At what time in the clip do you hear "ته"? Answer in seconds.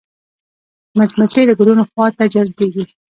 2.17-2.23